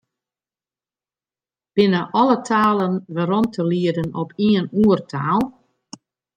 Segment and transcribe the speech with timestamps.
[1.75, 5.41] Binne alle talen werom te lieden op ien oertaal?